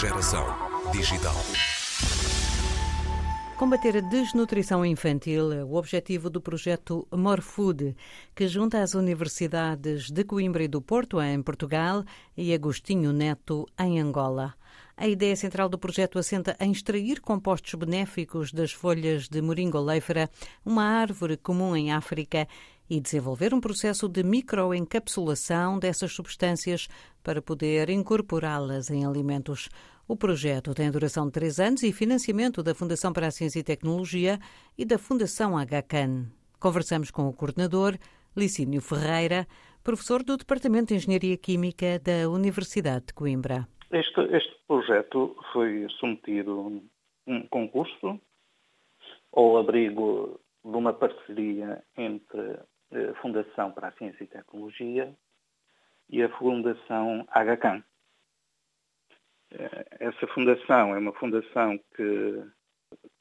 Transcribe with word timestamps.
Geração 0.00 0.46
digital. 0.92 1.34
Combater 3.58 3.98
a 3.98 4.00
desnutrição 4.00 4.82
infantil 4.82 5.52
é 5.52 5.62
o 5.62 5.74
objetivo 5.74 6.30
do 6.30 6.40
projeto 6.40 7.06
More 7.14 7.42
Food, 7.42 7.94
que 8.34 8.48
junta 8.48 8.80
as 8.80 8.94
universidades 8.94 10.10
de 10.10 10.24
Coimbra 10.24 10.64
e 10.64 10.68
do 10.68 10.80
Porto, 10.80 11.20
em 11.20 11.42
Portugal, 11.42 12.02
e 12.34 12.54
Agostinho 12.54 13.12
Neto, 13.12 13.66
em 13.78 14.00
Angola. 14.00 14.54
A 14.96 15.06
ideia 15.06 15.36
central 15.36 15.68
do 15.68 15.78
projeto 15.78 16.18
assenta 16.18 16.56
em 16.58 16.72
extrair 16.72 17.20
compostos 17.20 17.74
benéficos 17.74 18.52
das 18.52 18.72
folhas 18.72 19.28
de 19.28 19.42
moringa 19.42 19.78
oleifera, 19.78 20.30
uma 20.64 20.84
árvore 20.84 21.36
comum 21.36 21.76
em 21.76 21.92
África, 21.92 22.48
e 22.90 23.00
desenvolver 23.00 23.54
um 23.54 23.60
processo 23.60 24.08
de 24.08 24.24
microencapsulação 24.24 25.78
dessas 25.78 26.12
substâncias 26.12 26.88
para 27.22 27.40
poder 27.40 27.88
incorporá-las 27.88 28.90
em 28.90 29.06
alimentos. 29.06 29.68
O 30.08 30.16
projeto 30.16 30.74
tem 30.74 30.90
duração 30.90 31.26
de 31.26 31.32
três 31.32 31.60
anos 31.60 31.84
e 31.84 31.92
financiamento 31.92 32.64
da 32.64 32.74
Fundação 32.74 33.12
para 33.12 33.28
a 33.28 33.30
Ciência 33.30 33.60
e 33.60 33.64
Tecnologia 33.64 34.40
e 34.76 34.84
da 34.84 34.98
Fundação 34.98 35.52
HCAN. 35.56 36.26
Conversamos 36.58 37.12
com 37.12 37.28
o 37.28 37.32
coordenador, 37.32 37.96
Licínio 38.36 38.80
Ferreira, 38.80 39.46
professor 39.84 40.24
do 40.24 40.36
Departamento 40.36 40.88
de 40.88 40.96
Engenharia 40.96 41.36
Química 41.36 42.00
da 42.00 42.28
Universidade 42.28 43.06
de 43.06 43.14
Coimbra. 43.14 43.68
Este, 43.92 44.20
este 44.34 44.54
projeto 44.66 45.36
foi 45.52 45.86
submetido 46.00 46.82
a 47.26 47.30
um 47.30 47.46
concurso 47.48 48.20
ao 49.32 49.58
abrigo 49.58 50.40
de 50.64 50.76
uma 50.76 50.92
parceria 50.92 51.82
entre 51.96 52.58
a 52.92 53.14
Fundação 53.20 53.70
para 53.72 53.88
a 53.88 53.92
Ciência 53.92 54.24
e 54.24 54.26
Tecnologia 54.26 55.14
e 56.08 56.22
a 56.22 56.28
Fundação 56.28 57.26
HCAN. 57.30 57.82
Eh, 59.52 59.86
essa 60.00 60.26
fundação 60.28 60.94
é 60.94 60.98
uma 60.98 61.12
fundação 61.12 61.78
que, 61.94 62.44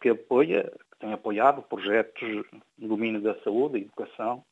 que 0.00 0.08
apoia, 0.10 0.64
que 0.90 0.98
tem 0.98 1.12
apoiado 1.12 1.62
projetos 1.62 2.44
no 2.76 2.88
domínio 2.88 3.20
da 3.20 3.34
saúde 3.42 3.78
e 3.78 3.82
educação, 3.82 4.44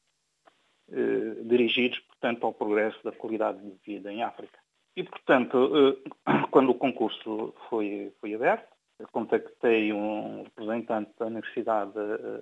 eh, 0.91 1.43
dirigidos, 1.45 1.99
portanto, 2.01 2.45
ao 2.45 2.53
progresso 2.53 3.03
da 3.05 3.13
qualidade 3.13 3.59
de 3.59 3.77
vida 3.85 4.13
em 4.13 4.23
África. 4.23 4.59
E, 4.95 5.03
portanto, 5.03 5.99
eh, 6.27 6.43
quando 6.51 6.71
o 6.71 6.75
concurso 6.75 7.55
foi, 7.69 8.13
foi 8.21 8.35
aberto, 8.35 8.75
contactei 9.13 9.93
um 9.93 10.43
representante 10.45 11.11
da 11.19 11.27
Universidade 11.27 11.93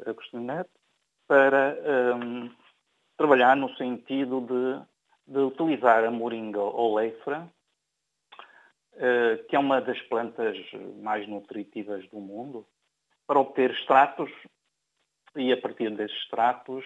Agostinho 0.07 0.45
Neto 0.45 0.71
para 1.27 1.77
um, 2.17 2.49
trabalhar 3.17 3.57
no 3.57 3.75
sentido 3.77 4.41
de, 4.41 5.33
de 5.33 5.39
utilizar 5.39 6.05
a 6.05 6.11
moringa 6.11 6.61
oleifera 6.61 7.49
eh, 8.97 9.45
que 9.49 9.57
é 9.57 9.59
uma 9.59 9.81
das 9.81 10.01
plantas 10.03 10.57
mais 11.03 11.27
nutritivas 11.27 12.09
do 12.11 12.21
mundo, 12.21 12.65
para 13.27 13.41
obter 13.41 13.73
extratos 13.73 14.31
e, 15.35 15.53
a 15.53 15.61
partir 15.61 15.91
desses 15.97 16.17
extratos, 16.19 16.85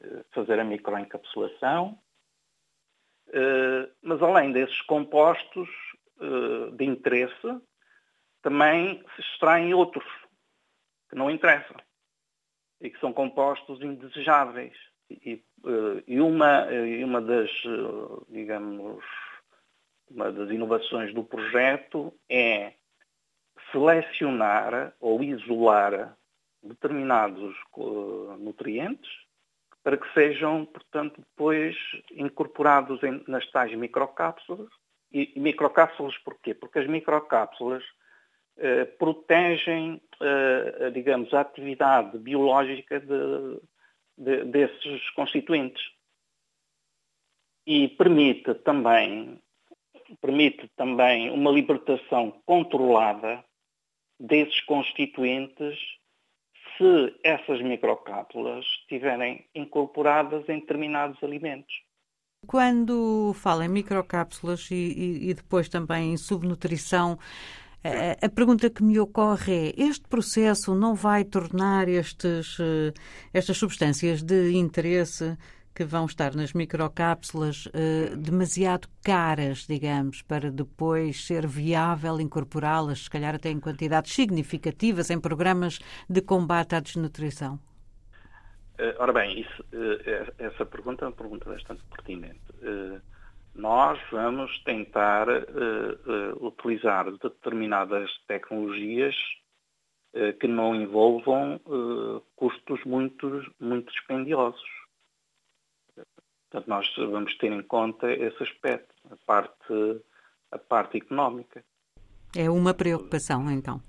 eh, 0.00 0.24
fazer 0.30 0.58
a 0.58 0.64
microencapsulação. 0.64 1.98
Eh, 3.28 3.90
mas, 4.00 4.22
além 4.22 4.52
desses 4.52 4.80
compostos 4.82 5.68
de 6.76 6.84
interesse, 6.84 7.62
também 8.42 9.02
se 9.16 9.22
extraem 9.22 9.72
outros 9.72 10.04
que 11.08 11.16
não 11.16 11.30
interessam 11.30 11.78
e 12.78 12.90
que 12.90 13.00
são 13.00 13.10
compostos 13.10 13.80
indesejáveis. 13.80 14.76
E, 15.10 15.42
e 16.06 16.20
uma, 16.20 16.72
e 16.72 17.02
uma 17.04 17.20
das, 17.20 17.50
digamos, 18.28 19.04
uma 20.10 20.32
das 20.32 20.50
inovações 20.50 21.12
do 21.12 21.24
projeto 21.24 22.12
é 22.28 22.74
selecionar 23.70 24.94
ou 25.00 25.22
isolar 25.22 26.16
determinados 26.62 27.54
nutrientes 28.38 29.10
para 29.82 29.96
que 29.96 30.12
sejam, 30.12 30.66
portanto, 30.66 31.20
depois 31.20 31.76
incorporados 32.12 33.02
em, 33.02 33.22
nas 33.26 33.46
tais 33.50 33.74
microcápsulas. 33.74 34.68
E, 35.12 35.32
e 35.34 35.40
microcápsulas 35.40 36.16
porquê? 36.18 36.54
Porque 36.54 36.78
as 36.78 36.86
microcápsulas 36.86 37.82
eh, 38.58 38.84
protegem, 38.84 40.00
eh, 40.20 40.90
digamos, 40.90 41.32
a 41.32 41.40
atividade 41.40 42.18
biológica 42.18 43.00
de, 43.00 43.60
de, 44.20 44.44
desses 44.44 45.10
constituintes. 45.10 45.82
E 47.66 47.88
permite 47.88 48.54
também 48.54 49.40
permite 50.20 50.68
também 50.76 51.30
uma 51.30 51.50
libertação 51.50 52.32
controlada 52.44 53.44
desses 54.18 54.60
constituintes 54.62 55.78
se 56.76 57.18
essas 57.22 57.60
microcápsulas 57.62 58.64
estiverem 58.80 59.46
incorporadas 59.54 60.48
em 60.48 60.60
determinados 60.60 61.22
alimentos. 61.22 61.72
Quando 62.46 63.32
fala 63.34 63.66
em 63.66 63.68
microcápsulas 63.68 64.70
e, 64.70 64.74
e, 64.74 65.30
e 65.30 65.34
depois 65.34 65.68
também 65.68 66.12
em 66.12 66.16
subnutrição, 66.16 67.18
a, 67.82 68.26
a 68.26 68.28
pergunta 68.28 68.68
que 68.68 68.82
me 68.82 68.98
ocorre 68.98 69.70
é: 69.70 69.82
este 69.82 70.06
processo 70.08 70.74
não 70.74 70.94
vai 70.94 71.24
tornar 71.24 71.88
estes, 71.88 72.58
eh, 72.60 72.92
estas 73.32 73.56
substâncias 73.56 74.22
de 74.22 74.52
interesse 74.52 75.36
que 75.74 75.84
vão 75.84 76.04
estar 76.04 76.34
nas 76.34 76.52
microcápsulas 76.52 77.66
uh, 77.66 78.16
demasiado 78.16 78.88
caras, 79.02 79.66
digamos, 79.66 80.20
para 80.20 80.50
depois 80.50 81.24
ser 81.24 81.46
viável 81.46 82.20
incorporá-las, 82.20 83.04
se 83.04 83.10
calhar 83.10 83.34
até 83.34 83.50
em 83.50 83.60
quantidades 83.60 84.12
significativas, 84.12 85.10
em 85.10 85.20
programas 85.20 85.78
de 86.08 86.20
combate 86.20 86.74
à 86.74 86.80
desnutrição? 86.80 87.54
Uh, 88.78 88.94
ora 88.98 89.12
bem, 89.12 89.40
isso, 89.40 89.62
uh, 89.72 90.32
essa 90.38 90.66
pergunta 90.66 91.04
é 91.04 91.08
uma 91.08 91.14
pergunta 91.14 91.48
bastante 91.48 91.82
pertinente. 91.84 92.40
Nós 93.54 93.98
vamos 94.10 94.62
tentar 94.64 95.26
utilizar 96.40 97.10
determinadas 97.10 98.10
tecnologias 98.26 99.14
que 100.38 100.46
não 100.46 100.74
envolvam 100.74 101.60
custos 102.36 102.82
muito, 102.84 103.52
muito 103.60 103.92
dispendiosos 103.92 104.80
Portanto, 106.50 106.68
nós 106.68 106.92
vamos 106.96 107.36
ter 107.38 107.52
em 107.52 107.62
conta 107.62 108.10
esse 108.12 108.42
aspecto, 108.42 108.92
a 109.08 109.16
parte, 109.24 110.02
a 110.50 110.58
parte 110.58 110.98
económica. 110.98 111.64
É 112.36 112.50
uma 112.50 112.74
preocupação, 112.74 113.48
então? 113.50 113.80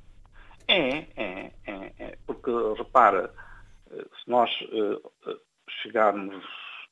É, 0.68 1.08
é, 1.16 1.52
é, 1.66 1.94
é 1.98 2.18
porque, 2.28 2.52
repara, 2.78 3.34
se 3.90 4.30
nós 4.30 4.50
uh, 4.62 5.40
chegarmos, 5.82 6.46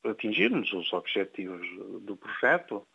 atingirmos 0.04 0.72
os 0.72 0.92
objetivos 0.92 1.66
do 2.02 2.16
projeto, 2.16 2.86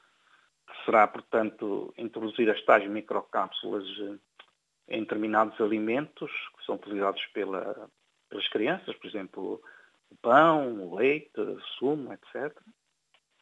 que 0.68 0.86
será, 0.86 1.08
portanto, 1.08 1.94
introduzir 1.98 2.50
as 2.50 2.62
tais 2.64 2.90
microcápsulas 2.90 3.86
em 4.88 5.02
determinados 5.02 5.60
alimentos 5.62 6.32
que 6.58 6.66
são 6.66 6.76
utilizados 6.76 7.24
pela, 7.28 7.90
pelas 8.30 8.48
crianças, 8.50 8.96
por 8.96 9.08
exemplo, 9.08 9.62
pão, 10.22 10.96
leite, 10.96 11.32
sumo, 11.78 12.14
etc. 12.14 12.56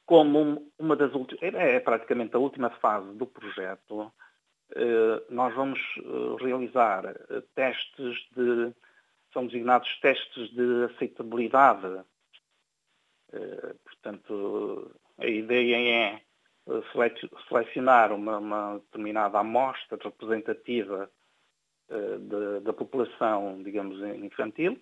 Como 0.06 0.72
uma 0.78 0.96
das 0.96 1.14
últimas, 1.14 1.42
é, 1.42 1.76
é 1.76 1.80
praticamente 1.80 2.36
a 2.36 2.40
última 2.40 2.70
fase 2.70 3.14
do 3.14 3.26
projeto, 3.26 4.12
eh, 4.76 5.24
nós 5.30 5.54
vamos 5.54 5.80
eh, 5.98 6.44
realizar 6.44 7.06
eh, 7.06 7.44
testes 7.54 8.18
de, 8.36 8.74
são 9.32 9.46
designados 9.46 9.88
testes 10.00 10.50
de 10.52 10.86
aceitabilidade. 10.86 12.04
Portanto, 13.84 14.92
a 15.18 15.26
ideia 15.26 15.78
é 15.78 16.22
selecionar 17.48 18.12
uma, 18.12 18.38
uma 18.38 18.74
determinada 18.76 19.40
amostra 19.40 19.98
representativa 20.02 21.10
da 22.62 22.74
população, 22.74 23.62
digamos, 23.62 24.00
infantil, 24.18 24.80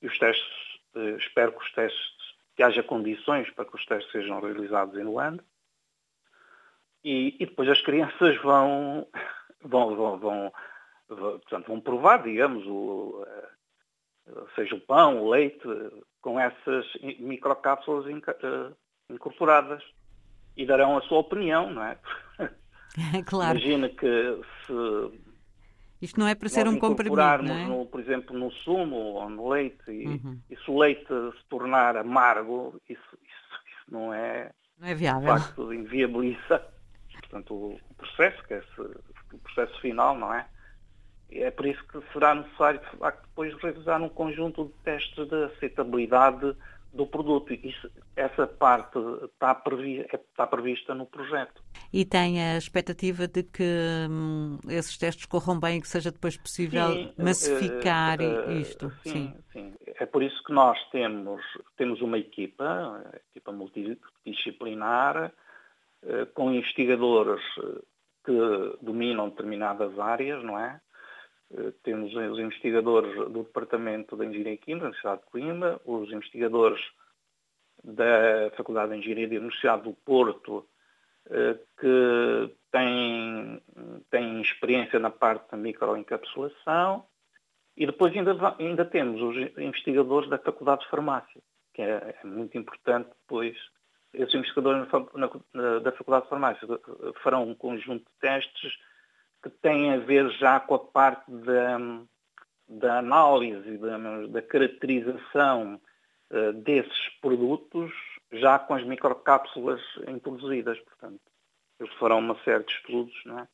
e 0.00 0.06
os 0.06 0.18
testes 0.18 0.68
eh, 0.94 1.16
espero 1.16 1.52
que 1.52 1.64
os 1.64 1.72
testes, 1.72 2.16
que 2.56 2.62
haja 2.62 2.82
condições 2.82 3.50
para 3.50 3.64
que 3.64 3.74
os 3.74 3.84
testes 3.84 4.10
sejam 4.10 4.40
realizados 4.40 4.96
em 4.98 5.04
Luanda. 5.04 5.44
E, 7.04 7.36
e 7.38 7.46
depois 7.46 7.68
as 7.68 7.80
crianças 7.80 8.36
vão, 8.42 9.06
vão, 9.62 9.96
vão, 9.96 10.18
vão, 10.18 10.52
vão, 11.08 11.38
portanto, 11.38 11.66
vão 11.68 11.80
provar, 11.80 12.22
digamos, 12.22 12.66
o, 12.66 13.24
seja 14.54 14.74
o 14.74 14.80
pão, 14.80 15.22
o 15.22 15.30
leite, 15.30 15.66
com 16.20 16.38
essas 16.38 16.86
microcápsulas 17.18 18.06
eh, 18.06 18.72
incorporadas 19.10 19.82
e 20.56 20.66
darão 20.66 20.96
a 20.96 21.02
sua 21.02 21.18
opinião, 21.18 21.70
não 21.70 21.82
é? 21.82 21.98
É 23.14 23.22
claro. 23.24 23.58
Imagina 23.58 23.88
que 23.88 24.40
se 24.66 24.72
isto 26.00 26.20
não 26.20 26.28
é 26.28 26.34
para 26.34 26.48
ser 26.48 26.68
um 26.68 26.78
comprimido, 26.78 27.42
não 27.42 27.54
é? 27.54 27.66
No, 27.66 27.86
por 27.86 28.00
exemplo, 28.00 28.38
no 28.38 28.52
sumo 28.52 28.96
ou 28.96 29.28
no 29.28 29.48
leite, 29.48 29.90
e, 29.90 30.06
uhum. 30.06 30.40
e 30.48 30.56
se 30.56 30.70
o 30.70 30.78
leite 30.78 31.06
se 31.06 31.44
tornar 31.48 31.96
amargo, 31.96 32.80
isso, 32.88 33.02
isso, 33.14 33.62
isso 33.66 33.90
não 33.90 34.14
é... 34.14 34.52
Não 34.78 34.88
é 34.88 34.94
viável. 34.94 35.34
De 35.34 35.40
facto, 35.40 35.72
inviabiliza. 35.72 36.64
Portanto, 37.20 37.54
o 37.54 37.94
processo 37.96 38.40
quer-se 38.44 38.80
o 38.80 39.38
processo 39.42 39.80
final, 39.80 40.16
não 40.16 40.32
é? 40.32 40.46
É 41.30 41.50
por 41.50 41.66
isso 41.66 41.84
que 41.88 42.00
será 42.12 42.34
necessário, 42.34 42.80
de 42.80 42.96
facto, 42.98 43.22
depois 43.22 43.54
realizar 43.62 44.00
um 44.00 44.08
conjunto 44.08 44.64
de 44.64 44.72
testes 44.84 45.28
de 45.28 45.44
aceitabilidade 45.44 46.56
do 46.92 47.06
produto. 47.06 47.52
Isso, 47.52 47.90
essa 48.16 48.46
parte 48.46 48.98
está, 49.24 49.54
previ, 49.54 50.06
está, 50.12 50.46
prevista 50.46 50.94
no 50.94 51.06
projeto. 51.06 51.62
E 51.92 52.04
tem 52.04 52.40
a 52.40 52.56
expectativa 52.56 53.28
de 53.28 53.42
que 53.42 53.62
hum, 54.10 54.58
esses 54.68 54.96
testes 54.96 55.26
corram 55.26 55.60
bem 55.60 55.78
e 55.78 55.80
que 55.80 55.88
seja 55.88 56.10
depois 56.10 56.36
possível 56.36 56.92
sim, 56.92 57.12
massificar 57.18 58.20
uh, 58.20 58.48
uh, 58.48 58.52
isto? 58.52 58.90
Sim, 59.02 59.34
sim, 59.52 59.74
sim, 59.84 59.94
É 59.98 60.06
por 60.06 60.22
isso 60.22 60.42
que 60.44 60.52
nós 60.52 60.78
temos, 60.90 61.42
temos 61.76 62.00
uma 62.00 62.18
equipa, 62.18 63.02
equipa 63.30 63.52
multidisciplinar, 63.52 65.32
uh, 66.02 66.26
com 66.34 66.52
investigadores 66.52 67.42
que 68.24 68.32
dominam 68.82 69.28
determinadas 69.30 69.98
áreas, 69.98 70.42
não 70.42 70.58
é? 70.58 70.80
Eh, 71.50 71.72
temos 71.82 72.14
os 72.14 72.38
investigadores 72.38 73.14
do 73.14 73.42
Departamento 73.42 74.16
de 74.16 74.26
Engenharia 74.26 74.56
Química 74.56 74.84
da 74.84 74.88
Universidade 74.88 75.20
de 75.20 75.26
Coimbra, 75.26 75.80
os 75.84 76.12
investigadores 76.12 76.80
da 77.82 78.50
Faculdade 78.56 78.92
de 78.92 78.98
Engenharia 78.98 79.28
da 79.28 79.36
Universidade 79.36 79.82
do 79.84 79.94
Porto, 79.94 80.68
eh, 81.30 81.58
que 81.80 82.54
têm, 82.70 83.62
têm 84.10 84.40
experiência 84.42 84.98
na 84.98 85.10
parte 85.10 85.50
da 85.50 85.56
microencapsulação, 85.56 87.06
e 87.76 87.86
depois 87.86 88.14
ainda, 88.14 88.56
ainda 88.58 88.84
temos 88.84 89.22
os 89.22 89.36
investigadores 89.56 90.28
da 90.28 90.38
Faculdade 90.38 90.82
de 90.82 90.90
Farmácia, 90.90 91.40
que 91.72 91.80
é, 91.80 92.16
é 92.22 92.26
muito 92.26 92.58
importante, 92.58 93.08
pois 93.26 93.56
esses 94.12 94.34
investigadores 94.34 94.86
na, 95.14 95.30
na, 95.54 95.78
da 95.78 95.92
Faculdade 95.92 96.24
de 96.24 96.30
Farmácia 96.30 96.68
farão 97.22 97.48
um 97.48 97.54
conjunto 97.54 98.04
de 98.04 98.18
testes 98.20 98.72
que 99.42 99.50
têm 99.50 99.92
a 99.92 99.98
ver 99.98 100.30
já 100.32 100.60
com 100.60 100.74
a 100.74 100.78
parte 100.78 101.30
da, 101.30 101.78
da 102.68 102.98
análise, 102.98 103.78
da, 103.78 104.26
da 104.26 104.42
caracterização 104.42 105.80
uh, 106.30 106.52
desses 106.52 107.08
produtos, 107.20 107.92
já 108.32 108.58
com 108.58 108.74
as 108.74 108.84
microcápsulas 108.84 109.80
introduzidas. 110.08 110.78
Portanto, 110.80 111.20
eles 111.80 111.92
farão 111.94 112.18
uma 112.18 112.38
série 112.42 112.64
de 112.64 112.72
estudos, 112.72 113.14
não 113.24 113.38
é? 113.40 113.48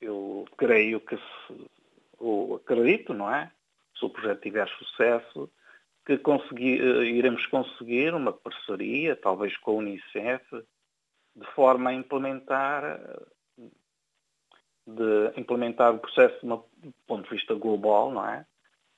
Eu 0.00 0.46
creio 0.56 1.00
que, 1.00 1.16
se, 1.16 1.70
ou 2.18 2.56
acredito, 2.56 3.12
não 3.12 3.32
é? 3.32 3.50
Se 3.98 4.04
o 4.04 4.10
projeto 4.10 4.40
tiver 4.40 4.68
sucesso, 4.68 5.50
que 6.04 6.14
uh, 6.14 7.02
iremos 7.04 7.46
conseguir 7.46 8.14
uma 8.14 8.32
parceria, 8.32 9.16
talvez 9.16 9.56
com 9.58 9.72
a 9.72 9.74
Unicef, 9.74 10.44
de 11.36 11.46
forma 11.54 11.90
a 11.90 11.94
implementar 11.94 13.00
de 14.86 15.32
implementar 15.40 15.94
o 15.94 15.98
processo 15.98 16.38
do 16.44 16.64
ponto 17.06 17.24
de 17.24 17.30
vista 17.30 17.54
global, 17.54 18.12
não 18.12 18.26
é? 18.26 18.44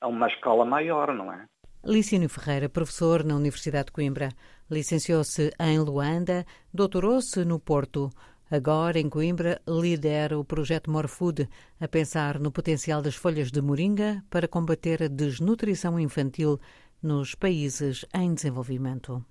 A 0.01 0.07
uma 0.07 0.27
escala 0.27 0.65
maior, 0.65 1.13
não 1.13 1.31
é? 1.31 1.45
Licínio 1.85 2.29
Ferreira, 2.29 2.69
professor 2.69 3.25
na 3.25 3.35
Universidade 3.35 3.87
de 3.87 3.91
Coimbra, 3.91 4.29
licenciou-se 4.71 5.51
em 5.59 5.79
Luanda, 5.79 6.45
doutorou-se 6.73 7.43
no 7.43 7.59
Porto. 7.59 8.09
Agora, 8.49 8.99
em 8.99 9.09
Coimbra, 9.09 9.61
lidera 9.67 10.39
o 10.39 10.45
projeto 10.45 10.89
Morfood, 10.89 11.49
a 11.81 11.87
pensar 11.87 12.39
no 12.39 12.51
potencial 12.51 13.01
das 13.01 13.15
folhas 13.15 13.51
de 13.51 13.61
moringa 13.61 14.23
para 14.29 14.47
combater 14.47 15.03
a 15.03 15.07
desnutrição 15.07 15.99
infantil 15.99 16.57
nos 17.01 17.35
países 17.35 18.05
em 18.15 18.33
desenvolvimento. 18.33 19.25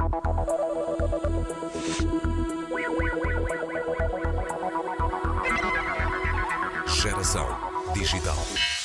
Geração 7.02 7.48
digital. 7.94 8.81